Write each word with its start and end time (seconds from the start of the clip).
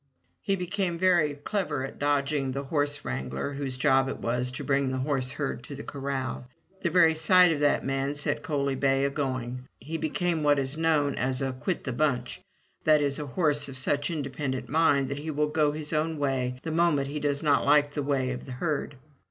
He 0.41 0.55
became 0.55 0.97
very 0.97 1.35
clever 1.35 1.83
at 1.85 1.99
dodging 1.99 2.53
the 2.53 2.63
horse 2.63 3.05
wrangler 3.05 3.53
whose 3.53 3.77
job 3.77 4.09
it 4.09 4.17
was 4.17 4.49
to 4.53 4.63
bring 4.63 4.89
the 4.89 4.97
horseherd 4.97 5.61
to 5.65 5.75
the 5.75 5.83
corral. 5.83 6.47
The 6.81 6.89
very 6.89 7.13
sight 7.13 7.51
of 7.51 7.59
that 7.59 7.85
man 7.85 8.15
set 8.15 8.41
Coaly 8.41 8.73
bay 8.73 9.05
a 9.05 9.11
going. 9.11 9.67
He 9.79 9.99
became 9.99 10.41
what 10.41 10.57
is 10.57 10.75
known 10.75 11.13
as 11.13 11.39
a 11.39 11.53
"Quit 11.53 11.83
the 11.83 11.93
bunch'*— 11.93 12.41
that 12.85 12.99
is 12.99 13.19
a 13.19 13.27
horse 13.27 13.69
of 13.69 13.77
such 13.77 14.09
independent 14.09 14.69
mind 14.69 15.07
that 15.09 15.19
he 15.19 15.29
will 15.29 15.49
go 15.49 15.71
his 15.71 15.93
own 15.93 16.17
way 16.17 16.59
the 16.63 16.71
moment 16.71 17.07
he 17.09 17.19
does 17.19 17.43
not 17.43 17.63
like 17.63 17.93
the 17.93 18.01
way 18.01 18.31
of 18.31 18.47
the 18.47 18.53
herd. 18.53 18.97